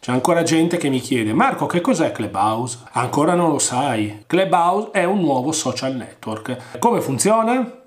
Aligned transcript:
C'è 0.00 0.10
ancora 0.10 0.42
gente 0.42 0.78
che 0.78 0.88
mi 0.88 0.98
chiede 0.98 1.32
Marco 1.32 1.66
che 1.66 1.80
cos'è 1.80 2.10
Clubhouse? 2.10 2.78
Ancora 2.92 3.34
non 3.34 3.50
lo 3.50 3.58
sai. 3.60 4.24
Clubhouse 4.26 4.90
è 4.90 5.04
un 5.04 5.20
nuovo 5.20 5.52
social 5.52 5.94
network. 5.94 6.78
Come 6.78 7.00
funziona? 7.00 7.81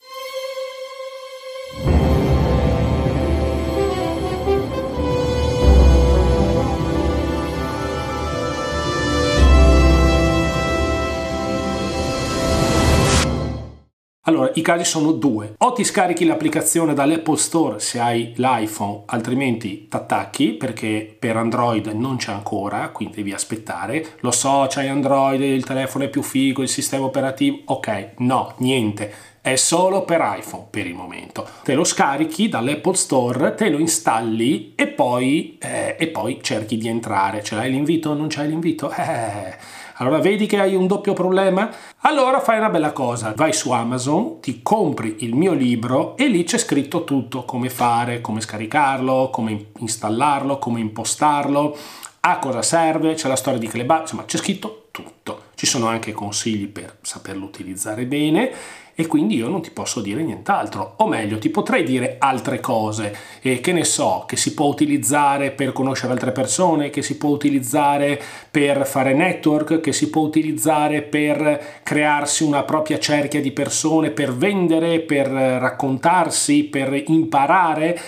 I 14.56 14.62
casi 14.62 14.86
sono 14.86 15.12
due. 15.12 15.56
O 15.58 15.74
ti 15.74 15.84
scarichi 15.84 16.26
l'applicazione 16.26 16.94
dall'Apple 16.94 17.38
Store 17.38 17.80
se 17.80 18.00
hai 18.00 18.34
l'iPhone, 18.36 19.04
altrimenti 19.08 19.88
t'attacchi 19.88 20.54
perché 20.54 21.16
per 21.18 21.38
Android 21.38 21.88
non 21.88 22.18
c'è 22.18 22.32
ancora, 22.32 22.90
quindi 22.90 23.18
devi 23.18 23.34
aspettare. 23.34 24.06
Lo 24.20 24.32
so, 24.32 24.66
c'hai 24.70 24.88
Android, 24.88 25.42
il 25.42 25.66
telefono 25.66 26.06
è 26.06 26.10
più 26.10 26.22
figo, 26.22 26.62
il 26.62 26.70
sistema 26.70 27.06
operativo. 27.06 27.60
Ok, 27.66 28.14
no, 28.18 28.54
niente. 28.60 29.14
È 29.42 29.58
solo 29.58 30.06
per 30.06 30.38
iPhone 30.40 30.68
per 30.72 30.88
il 30.88 30.96
momento. 30.96 31.48
Te 31.64 31.76
lo 31.76 31.84
scarichi 31.84 32.50
dall'Apple 32.50 32.96
Store, 32.96 33.54
te 33.54 33.70
lo 33.70 33.78
installi 33.78 34.74
e 34.76 34.88
poi, 34.88 35.58
eh, 35.62 35.96
e 36.00 36.08
poi 36.08 36.40
cerchi 36.42 36.78
di 36.78 36.88
entrare. 36.88 37.44
Ce 37.44 37.56
l'hai 37.56 37.70
l'invito? 37.70 38.14
Non 38.14 38.28
c'hai 38.30 38.48
l'invito? 38.48 38.92
Eh 38.98 39.75
allora 39.98 40.20
vedi 40.20 40.46
che 40.46 40.60
hai 40.60 40.76
un 40.76 40.88
doppio 40.88 41.14
problema? 41.14 41.70
Allora 42.00 42.40
fai 42.40 42.58
una 42.58 42.70
bella 42.70 42.92
cosa, 42.92 43.34
vai 43.36 43.54
su 43.54 43.72
Amazon, 43.72 44.40
ti 44.42 44.62
compri 44.62 45.18
il 45.20 45.36
mio 45.36 45.54
libro 45.54 46.18
e 46.18 46.28
lì 46.28 46.44
c'è 46.44 46.58
scritto 46.58 47.04
tutto, 47.04 47.46
come 47.46 47.70
fare, 47.70 48.22
come 48.22 48.42
scaricarlo, 48.42 49.30
come 49.30 49.68
installarlo, 49.78 50.60
come 50.60 50.80
impostarlo, 50.80 51.78
a 52.22 52.40
cosa 52.40 52.62
serve, 52.62 53.14
c'è 53.14 53.28
la 53.28 53.36
storia 53.36 53.60
di 53.60 53.68
Cleba, 53.68 54.02
insomma 54.02 54.26
c'è 54.26 54.38
scritto 54.38 54.88
tutto. 54.92 55.44
Ci 55.56 55.66
sono 55.66 55.88
anche 55.88 56.12
consigli 56.12 56.68
per 56.68 56.98
saperlo 57.02 57.46
utilizzare 57.46 58.06
bene 58.06 58.52
e 58.98 59.08
quindi 59.08 59.36
io 59.36 59.50
non 59.50 59.62
ti 59.62 59.72
posso 59.72 60.00
dire 60.00 60.24
nient'altro. 60.24 60.94
O 60.98 61.08
meglio, 61.08 61.38
ti 61.38 61.50
potrei 61.50 61.84
dire 61.84 62.16
altre 62.18 62.62
cose, 62.62 63.16
eh, 63.42 63.60
che 63.60 63.74
ne 63.74 63.84
so, 63.84 64.24
che 64.26 64.38
si 64.38 64.54
può 64.54 64.68
utilizzare 64.68 65.52
per 65.52 65.74
conoscere 65.74 66.14
altre 66.14 66.32
persone, 66.32 66.90
che 66.90 67.02
si 67.02 67.18
può 67.18 67.30
utilizzare 67.30 68.20
per 68.50 68.88
fare 68.88 69.14
network, 69.14 69.82
che 69.82 69.92
si 69.92 70.10
può 70.10 70.22
utilizzare 70.22 71.02
per 71.02 71.82
crearsi 71.84 72.44
una 72.44 72.64
propria 72.64 72.98
cerchia 72.98 73.42
di 73.42 73.52
persone, 73.52 74.12
per 74.12 74.34
vendere, 74.34 75.02
per 75.02 75.28
raccontarsi, 75.28 76.64
per 76.64 77.04
imparare. 77.08 78.00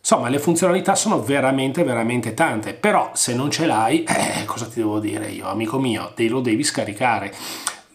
Insomma, 0.00 0.28
le 0.28 0.38
funzionalità 0.40 0.96
sono 0.96 1.22
veramente, 1.22 1.84
veramente 1.84 2.34
tante, 2.34 2.74
però 2.74 3.12
se 3.14 3.34
non 3.34 3.50
ce 3.50 3.66
l'hai, 3.66 4.02
eh, 4.02 4.44
cosa 4.44 4.66
ti 4.66 4.80
devo 4.80 4.98
dire 4.98 5.30
io, 5.30 5.46
amico 5.46 5.78
mio, 5.78 6.12
te 6.14 6.28
lo 6.28 6.40
devi 6.40 6.64
scaricare. 6.64 7.32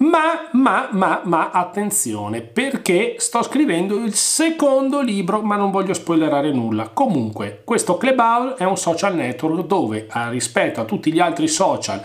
Ma, 0.01 0.47
ma, 0.53 0.87
ma, 0.93 1.21
ma, 1.25 1.49
attenzione, 1.51 2.39
perché 2.39 3.15
sto 3.17 3.43
scrivendo 3.43 3.97
il 3.97 4.13
secondo 4.13 5.01
libro, 5.01 5.41
ma 5.41 5.57
non 5.57 5.71
voglio 5.71 5.93
spoilerare 5.93 6.53
nulla. 6.53 6.87
Comunque, 6.87 7.63
questo 7.65 7.97
Clubhouse 7.97 8.55
è 8.55 8.63
un 8.63 8.77
social 8.77 9.13
network 9.15 9.65
dove, 9.65 10.07
rispetto 10.29 10.79
a 10.79 10.85
tutti 10.85 11.11
gli 11.11 11.19
altri 11.19 11.49
social, 11.49 12.01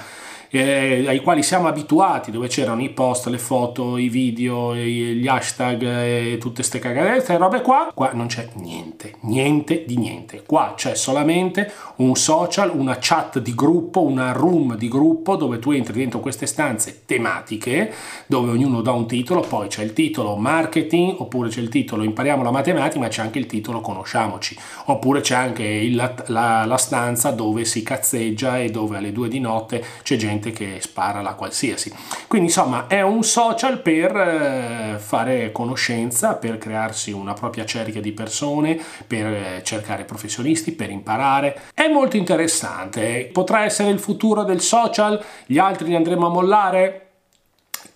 eh, 0.59 1.05
ai 1.07 1.21
quali 1.21 1.43
siamo 1.43 1.69
abituati, 1.69 2.31
dove 2.31 2.49
c'erano 2.49 2.83
i 2.83 2.91
post, 2.91 3.27
le 3.27 3.39
foto, 3.39 3.97
i 3.97 4.09
video, 4.09 4.75
gli 4.75 5.27
hashtag 5.27 5.83
e 5.83 6.39
tutte 6.39 6.57
queste 6.57 6.79
cagadette 6.79 7.33
e 7.33 7.37
robe 7.37 7.61
qua, 7.61 7.91
qua 7.95 8.13
non 8.13 8.27
c'è 8.27 8.49
niente, 8.55 9.15
niente 9.21 9.85
di 9.85 9.97
niente. 9.97 10.43
Qua 10.47 10.75
c'è 10.77 10.95
solamente 10.95 11.73
un 11.97 12.15
social, 12.15 12.71
una 12.75 12.99
chat 13.01 13.41
di 13.41 13.55
gruppo, 13.55 14.03
una 14.03 14.33
room 14.33 14.77
di 14.77 14.89
gruppo 14.89 15.37
dove 15.37 15.59
tu 15.59 15.73
entri 15.73 15.95
dentro 15.95 16.21
queste 16.21 16.47
stanze 16.47 17.03
tematiche 17.05 17.93
dove 18.27 18.51
ognuno 18.51 18.81
dà 18.81 18.93
un 18.93 19.07
titolo, 19.07 19.41
poi 19.41 19.69
c'è 19.69 19.83
il 19.83 19.93
titolo 19.93 20.37
marketing, 20.37 21.17
oppure 21.19 21.49
c'è 21.49 21.61
il 21.61 21.69
titolo 21.69 22.03
impariamo 22.03 22.43
la 22.43 22.51
matematica, 22.51 23.01
ma 23.01 23.09
c'è 23.09 23.23
anche 23.23 23.39
il 23.39 23.47
titolo 23.47 23.81
conosciamoci, 23.81 24.57
oppure 24.87 25.21
c'è 25.21 25.35
anche 25.35 25.65
il, 25.65 25.97
la, 26.27 26.65
la 26.65 26.77
stanza 26.77 27.31
dove 27.31 27.65
si 27.65 27.83
cazzeggia 27.83 28.59
e 28.59 28.71
dove 28.71 28.97
alle 28.97 29.13
due 29.13 29.29
di 29.29 29.41
notte 29.41 29.85
c'è 30.03 30.17
gente 30.17 30.44
gente 30.45 30.51
che 30.53 30.81
spara 30.81 31.23
la 31.23 31.35
qualsiasi. 31.35 31.93
Quindi 32.29 32.49
insomma 32.49 32.87
è 32.87 33.01
un 33.01 33.23
social 33.23 33.81
per 33.81 34.15
eh, 34.15 34.99
fare 34.99 35.53
conoscenza, 35.53 36.35
per 36.35 36.59
crearsi 36.59 37.13
una 37.13 37.33
propria 37.33 37.65
cerchia 37.65 38.01
di 38.01 38.13
persone, 38.13 38.79
per 39.07 39.27
eh, 39.27 39.61
cercare 39.63 40.05
professionisti, 40.05 40.73
per 40.73 40.91
imparare. 40.91 41.61
È 41.73 41.89
molto 41.89 42.17
interessante, 42.17 43.29
potrà 43.33 43.65
essere 43.65 43.91
il 43.91 43.99
futuro 43.99 44.43
del 44.43 44.61
social, 44.61 45.23
gli 45.47 45.59
altri 45.59 45.89
li 45.89 45.95
andremo 45.95 46.27
a 46.27 46.31
mollare? 46.31 47.04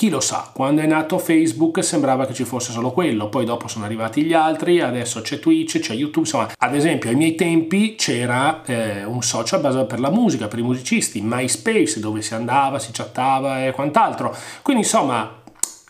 Chi 0.00 0.10
lo 0.10 0.20
sa, 0.20 0.52
quando 0.54 0.80
è 0.80 0.86
nato 0.86 1.18
Facebook 1.18 1.82
sembrava 1.82 2.24
che 2.24 2.32
ci 2.32 2.44
fosse 2.44 2.70
solo 2.70 2.92
quello, 2.92 3.28
poi 3.28 3.44
dopo 3.44 3.66
sono 3.66 3.84
arrivati 3.84 4.22
gli 4.22 4.32
altri, 4.32 4.80
adesso 4.80 5.22
c'è 5.22 5.40
Twitch, 5.40 5.80
c'è 5.80 5.92
YouTube, 5.92 6.20
insomma, 6.20 6.48
ad 6.56 6.76
esempio 6.76 7.10
ai 7.10 7.16
miei 7.16 7.34
tempi 7.34 7.96
c'era 7.96 8.62
eh, 8.64 9.02
un 9.02 9.22
social 9.24 9.60
basato 9.60 9.86
per 9.86 9.98
la 9.98 10.10
musica, 10.10 10.46
per 10.46 10.60
i 10.60 10.62
musicisti, 10.62 11.20
MySpace, 11.20 11.98
dove 11.98 12.22
si 12.22 12.32
andava, 12.32 12.78
si 12.78 12.92
chattava 12.92 13.66
e 13.66 13.72
quant'altro. 13.72 14.32
Quindi 14.62 14.82
insomma, 14.84 15.34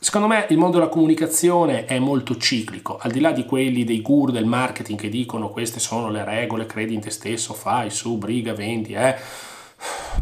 Secondo 0.00 0.28
me 0.28 0.46
il 0.48 0.56
mondo 0.56 0.78
della 0.78 0.88
comunicazione 0.88 1.84
è 1.84 1.98
molto 1.98 2.36
ciclico, 2.36 2.98
al 2.98 3.10
di 3.10 3.19
là 3.19 3.32
di 3.32 3.44
quelli 3.44 3.84
dei 3.84 4.00
guru 4.00 4.30
del 4.30 4.46
marketing 4.46 4.96
che 4.96 5.08
dicono 5.08 5.50
queste 5.50 5.80
sono 5.80 6.08
le 6.08 6.25
regole, 6.25 6.66
credi 6.66 6.94
in 6.94 7.00
te 7.00 7.10
stesso, 7.10 7.52
fai 7.52 7.90
su, 7.90 8.16
briga, 8.16 8.54
vendi, 8.54 8.94
eh. 8.94 9.16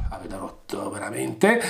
Avete 0.09 0.37
rotto 0.37 0.91
veramente 0.91 1.61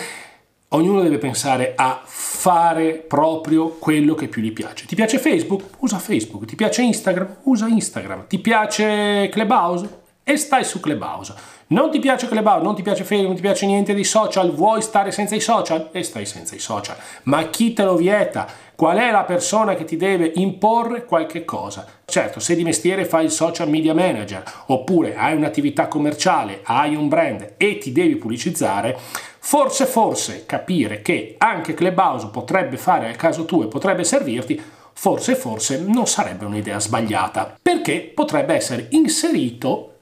ognuno 0.69 1.03
deve 1.03 1.19
pensare 1.19 1.75
a 1.77 2.00
fare 2.04 2.94
proprio 2.94 3.71
quello 3.71 4.15
che 4.15 4.28
più 4.28 4.43
gli 4.43 4.53
piace. 4.53 4.87
Ti 4.87 4.94
piace 4.94 5.19
Facebook? 5.19 5.65
Usa 5.78 5.99
Facebook. 5.99 6.44
Ti 6.44 6.56
piace 6.56 6.82
Instagram? 6.82 7.37
Usa 7.44 7.66
Instagram. 7.66 8.27
Ti 8.27 8.38
piace 8.38 9.28
Clubhouse? 9.31 10.04
E 10.28 10.37
stai 10.38 10.64
su 10.64 10.81
Clubhouse. 10.81 11.34
Non 11.69 11.88
ti 11.88 12.00
piace 12.00 12.26
Clubhouse, 12.26 12.64
non 12.64 12.75
ti 12.75 12.82
piace 12.82 13.04
Facebook, 13.04 13.28
non 13.28 13.37
ti 13.37 13.42
piace 13.42 13.64
niente 13.64 13.94
dei 13.94 14.03
social, 14.03 14.53
vuoi 14.53 14.82
stare 14.82 15.12
senza 15.12 15.37
i 15.37 15.41
social? 15.41 15.91
E 15.92 16.03
stai 16.03 16.26
senza 16.26 16.56
i 16.56 16.59
social. 16.59 16.97
Ma 17.25 17.48
chi 17.48 17.72
te 17.72 17.84
lo 17.84 17.94
vieta? 17.94 18.44
Qual 18.75 18.98
è 18.98 19.12
la 19.12 19.22
persona 19.22 19.76
che 19.76 19.84
ti 19.84 19.97
deve 19.97 20.32
imporre 20.34 21.04
qualche 21.04 21.44
cosa? 21.44 21.86
Certo, 22.04 22.41
se 22.41 22.56
di 22.56 22.65
mestiere 22.65 23.04
fai 23.04 23.26
il 23.26 23.31
social 23.31 23.69
media 23.69 23.94
manager, 23.94 24.42
oppure 24.66 25.15
hai 25.15 25.36
un'attività 25.36 25.86
commerciale, 25.86 26.62
hai 26.65 26.97
un 26.97 27.06
brand 27.06 27.54
e 27.56 27.78
ti 27.78 27.92
devi 27.92 28.16
pubblicizzare, 28.16 28.98
Forse, 29.38 29.86
forse 29.86 30.44
capire 30.44 31.03
che 31.03 31.36
anche 31.38 31.72
Clubhouse 31.72 32.31
potrebbe 32.32 32.76
fare 32.76 33.06
al 33.06 33.15
caso 33.15 33.44
tuo 33.44 33.62
e 33.62 33.69
potrebbe 33.69 34.03
servirti, 34.03 34.60
forse, 34.92 35.36
forse 35.36 35.84
non 35.86 36.09
sarebbe 36.09 36.47
un'idea 36.47 36.81
sbagliata, 36.81 37.56
perché 37.62 38.10
potrebbe 38.12 38.54
essere 38.54 38.88
inserito 38.91 39.96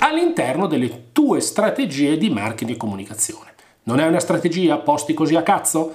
all'interno 0.00 0.66
delle 0.66 1.06
tue 1.12 1.40
strategie 1.40 2.16
di 2.18 2.30
marketing 2.30 2.70
e 2.70 2.76
comunicazione. 2.76 3.54
Non 3.84 4.00
è 4.00 4.06
una 4.06 4.20
strategia 4.20 4.78
posti 4.78 5.14
così 5.14 5.36
a 5.36 5.42
cazzo? 5.42 5.94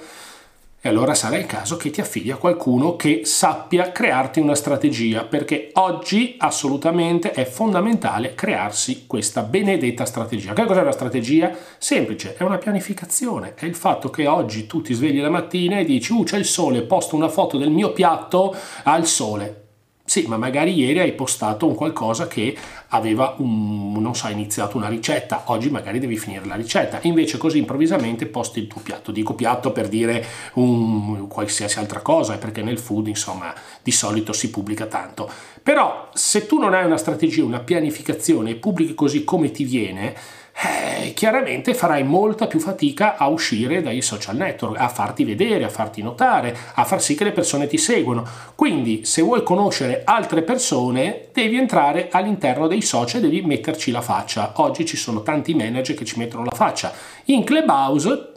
E 0.82 0.90
allora 0.90 1.16
sarà 1.16 1.38
il 1.38 1.48
caso 1.48 1.78
che 1.78 1.90
ti 1.90 2.00
affidi 2.00 2.30
a 2.30 2.36
qualcuno 2.36 2.96
che 2.96 3.22
sappia 3.26 3.92
crearti 3.92 4.40
una 4.40 4.54
strategia, 4.54 5.24
perché 5.24 5.72
oggi 5.74 6.36
assolutamente 6.38 7.32
è 7.32 7.44
fondamentale 7.46 8.36
crearsi 8.36 9.08
questa 9.08 9.42
benedetta 9.42 10.06
strategia. 10.06 10.54
Che 10.54 10.66
cos'è 10.66 10.82
una 10.82 10.92
strategia? 10.92 11.52
Semplice, 11.80 12.36
è 12.38 12.44
una 12.44 12.60
pianificazione, 12.60 13.56
è 13.56 13.66
il 13.66 13.74
fatto 13.74 14.12
che 14.12 14.28
oggi 14.28 14.68
tu 14.68 14.82
ti 14.82 14.94
svegli 14.94 15.20
la 15.20 15.32
mattina 15.32 15.80
e 15.80 15.86
dici, 15.86 16.12
uh 16.12 16.22
c'è 16.22 16.38
il 16.38 16.46
sole, 16.46 16.84
posto 16.84 17.16
una 17.16 17.30
foto 17.30 17.58
del 17.58 17.72
mio 17.72 17.92
piatto 17.92 18.56
al 18.84 19.08
sole 19.08 19.65
sì, 20.08 20.26
ma 20.28 20.38
magari 20.38 20.72
ieri 20.72 21.00
hai 21.00 21.14
postato 21.14 21.66
un 21.66 21.74
qualcosa 21.74 22.28
che 22.28 22.56
aveva 22.90 23.34
un, 23.40 23.92
non 23.94 24.16
so, 24.16 24.28
iniziato 24.28 24.78
una 24.78 24.88
ricetta, 24.88 25.46
oggi 25.48 25.72
magari 25.72 25.98
devi 25.98 26.16
finire 26.16 26.46
la 26.46 26.54
ricetta, 26.54 27.00
invece 27.02 27.40
così 27.40 27.58
improvvisamente 27.58 28.28
posti 28.28 28.60
il 28.60 28.68
tuo 28.68 28.82
piatto. 28.82 29.12
Dico 29.12 29.34
piatto 29.34 29.72
per 29.72 29.88
dire 29.88 30.24
un, 30.54 31.28
qualsiasi 31.28 31.80
altra 31.80 32.02
cosa, 32.02 32.38
perché 32.38 32.62
nel 32.62 32.78
food, 32.78 33.08
insomma, 33.08 33.52
di 33.82 33.92
solito 33.92 34.32
si 34.32 34.52
pubblica 34.52 34.86
tanto. 34.86 35.28
Però 35.64 36.10
se 36.14 36.46
tu 36.46 36.60
non 36.60 36.76
hai 36.76 36.86
una 36.86 36.98
strategia, 36.98 37.44
una 37.44 37.62
pianificazione 37.62 38.52
e 38.52 38.56
pubblichi 38.56 38.94
così 38.94 39.24
come 39.24 39.50
ti 39.50 39.64
viene, 39.64 40.16
eh, 40.58 41.12
chiaramente 41.14 41.74
farai 41.74 42.04
molta 42.04 42.48
più 42.48 42.60
fatica 42.60 43.18
a 43.18 43.28
uscire 43.28 43.82
dai 43.82 44.02
social 44.02 44.38
network, 44.38 44.80
a 44.80 44.88
farti 44.88 45.26
vedere, 45.26 45.66
a 45.66 45.70
farti 45.70 46.02
notare, 46.02 46.56
a 46.76 46.86
far 46.86 47.02
sì 47.02 47.14
che 47.14 47.26
le 47.26 47.34
persone 47.34 47.68
ti 47.68 47.78
seguono. 47.78 48.26
Quindi 48.56 49.04
se 49.04 49.22
vuoi 49.22 49.44
conoscere 49.44 50.04
altre 50.06 50.44
persone 50.44 51.28
devi 51.34 51.58
entrare 51.58 52.08
all'interno 52.10 52.68
dei 52.68 52.82
social 52.82 53.20
e 53.20 53.24
devi 53.24 53.42
metterci 53.42 53.92
la 53.92 54.02
faccia. 54.02 54.54
Oggi 54.56 54.86
ci 54.86 54.96
sono 54.96 55.24
tanti 55.24 55.54
manager 55.54 55.96
che 55.96 56.06
ci 56.06 56.18
mettono 56.18 56.46
la 56.46 56.56
faccia. 56.56 56.94
In 57.26 57.44
Clubhouse 57.44 58.32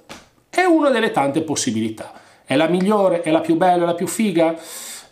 è 0.51 0.65
una 0.65 0.91
delle 0.91 1.13
tante 1.13 1.43
possibilità. 1.43 2.13
È 2.45 2.57
la 2.57 2.67
migliore, 2.67 3.23
è 3.23 3.31
la 3.31 3.41
più 3.41 3.57
bella, 3.57 3.85
è 3.85 3.87
la 3.87 3.95
più 3.95 4.09
figa? 4.09 4.57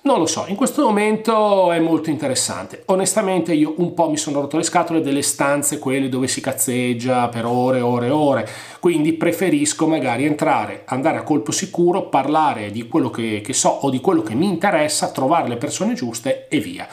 Non 0.06 0.20
lo 0.20 0.26
so, 0.26 0.44
in 0.47 0.55
questo 0.55 0.85
momento 0.85 1.73
è 1.73 1.81
molto 1.81 2.11
interessante. 2.11 2.85
Onestamente 2.87 3.53
io 3.53 3.75
un 3.79 3.93
po' 3.93 4.08
mi 4.08 4.17
sono 4.17 4.41
rotto 4.41 4.56
le 4.56 4.62
scatole 4.62 5.00
delle 5.00 5.20
stanze, 5.20 5.81
quelle 5.81 6.08
dove 6.08 6.29
si 6.29 6.41
cazzeggia 6.41 7.29
per 7.29 7.44
ore 7.44 7.79
e 7.79 7.81
ore 7.81 8.06
e 8.06 8.11
ore, 8.11 8.49
quindi 8.79 9.14
preferisco 9.14 9.88
magari 9.88 10.25
entrare, 10.25 10.85
andare 10.87 11.19
a 11.19 11.25
colpo 11.25 11.50
sicuro, 11.50 12.08
parlare 12.08 12.70
di 12.70 12.87
quello 12.87 13.11
che, 13.11 13.41
che 13.43 13.53
so 13.53 13.69
o 13.69 13.91
di 13.91 14.00
quello 14.00 14.23
che 14.23 14.37
mi 14.37 14.47
interessa, 14.47 15.11
trovare 15.11 15.49
le 15.49 15.56
persone 15.56 15.94
giuste 15.94 16.47
e 16.47 16.61
via. 16.61 16.87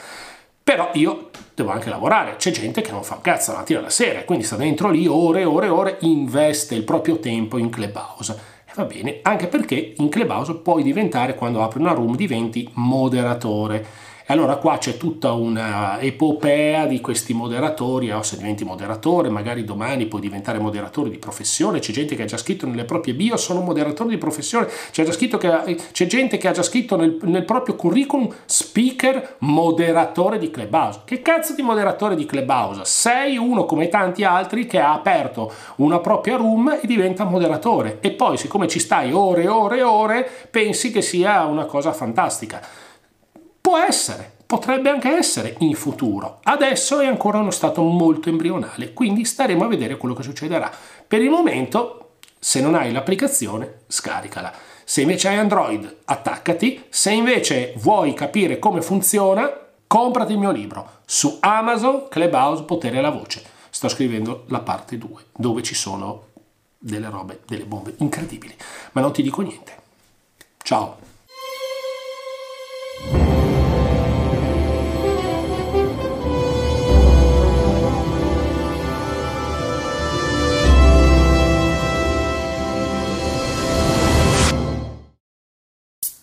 Però 0.64 0.90
io 0.94 1.30
devo 1.54 1.70
anche 1.70 1.90
lavorare, 1.90 2.34
c'è 2.34 2.50
gente 2.50 2.80
che 2.80 2.90
non 2.90 3.04
fa 3.04 3.14
un 3.14 3.20
cazzo 3.20 3.52
la 3.52 3.58
mattina 3.58 3.78
alla 3.78 3.90
sera, 3.90 4.24
quindi 4.24 4.44
sta 4.44 4.56
dentro 4.56 4.90
lì 4.90 5.06
ore 5.06 5.42
e 5.42 5.44
ore 5.44 5.66
e 5.66 5.70
ore, 5.70 5.96
investe 6.00 6.74
il 6.74 6.82
proprio 6.82 7.20
tempo 7.20 7.58
in 7.58 7.70
Clubhouse 7.70 8.53
Va 8.76 8.84
bene, 8.84 9.20
anche 9.22 9.46
perché 9.46 9.94
in 9.98 10.08
Clubhouse 10.08 10.56
puoi 10.56 10.82
diventare, 10.82 11.36
quando 11.36 11.62
apri 11.62 11.80
una 11.80 11.92
room, 11.92 12.16
diventi 12.16 12.68
moderatore. 12.74 13.86
Allora 14.28 14.56
qua 14.56 14.78
c'è 14.78 14.96
tutta 14.96 15.32
una 15.32 16.00
epopea 16.00 16.86
di 16.86 17.02
questi 17.02 17.34
moderatori, 17.34 18.10
oh, 18.10 18.22
se 18.22 18.38
diventi 18.38 18.64
moderatore, 18.64 19.28
magari 19.28 19.64
domani 19.64 20.06
puoi 20.06 20.22
diventare 20.22 20.58
moderatore 20.58 21.10
di 21.10 21.18
professione, 21.18 21.78
c'è 21.78 21.92
gente 21.92 22.16
che 22.16 22.22
ha 22.22 22.24
già 22.24 22.38
scritto 22.38 22.66
nelle 22.66 22.86
proprie 22.86 23.12
bio, 23.12 23.36
sono 23.36 23.60
moderatore 23.60 24.08
di 24.08 24.16
professione, 24.16 24.66
c'è, 24.92 25.04
che, 25.04 25.76
c'è 25.92 26.06
gente 26.06 26.38
che 26.38 26.48
ha 26.48 26.52
già 26.52 26.62
scritto 26.62 26.96
nel, 26.96 27.18
nel, 27.24 27.44
proprio 27.44 27.76
curriculum 27.76 28.34
speaker 28.46 29.36
moderatore 29.40 30.38
di 30.38 30.50
Clubhouse. 30.50 31.00
Che 31.04 31.20
cazzo 31.20 31.52
di 31.52 31.60
moderatore 31.60 32.16
di 32.16 32.24
Clubhouse? 32.24 32.80
Sei 32.86 33.36
uno 33.36 33.66
come 33.66 33.88
tanti 33.88 34.24
altri 34.24 34.66
che 34.66 34.80
ha 34.80 34.94
aperto 34.94 35.52
una 35.76 35.98
propria 35.98 36.36
room 36.36 36.78
e 36.80 36.86
diventa 36.86 37.24
moderatore 37.24 37.98
e 38.00 38.12
poi 38.12 38.38
siccome 38.38 38.68
ci 38.68 38.78
stai 38.78 39.12
ore 39.12 39.42
e 39.42 39.48
ore 39.48 39.76
e 39.76 39.82
ore 39.82 40.30
pensi 40.50 40.90
che 40.90 41.02
sia 41.02 41.44
una 41.44 41.66
cosa 41.66 41.92
fantastica. 41.92 42.84
Può 43.64 43.78
essere, 43.78 44.30
potrebbe 44.44 44.90
anche 44.90 45.08
essere 45.08 45.56
in 45.60 45.72
futuro. 45.72 46.40
Adesso 46.42 47.00
è 47.00 47.06
ancora 47.06 47.38
uno 47.38 47.50
stato 47.50 47.80
molto 47.82 48.28
embrionale, 48.28 48.92
quindi 48.92 49.24
staremo 49.24 49.64
a 49.64 49.68
vedere 49.68 49.96
quello 49.96 50.14
che 50.14 50.22
succederà. 50.22 50.70
Per 51.08 51.22
il 51.22 51.30
momento, 51.30 52.16
se 52.38 52.60
non 52.60 52.74
hai 52.74 52.92
l'applicazione, 52.92 53.84
scaricala. 53.86 54.52
Se 54.84 55.00
invece 55.00 55.28
hai 55.28 55.38
Android, 55.38 56.00
attaccati. 56.04 56.84
Se 56.90 57.10
invece 57.10 57.72
vuoi 57.78 58.12
capire 58.12 58.58
come 58.58 58.82
funziona, 58.82 59.50
comprati 59.86 60.32
il 60.32 60.40
mio 60.40 60.50
libro 60.50 61.00
su 61.06 61.38
Amazon 61.40 62.08
Clubhouse 62.10 62.64
Potere 62.64 62.98
alla 62.98 63.08
Voce. 63.08 63.42
Sto 63.70 63.88
scrivendo 63.88 64.44
la 64.48 64.60
parte 64.60 64.98
2, 64.98 65.24
dove 65.34 65.62
ci 65.62 65.74
sono 65.74 66.26
delle 66.78 67.08
robe, 67.08 67.40
delle 67.46 67.64
bombe 67.64 67.94
incredibili. 67.96 68.54
Ma 68.92 69.00
non 69.00 69.14
ti 69.14 69.22
dico 69.22 69.40
niente. 69.40 69.74
Ciao! 70.62 71.12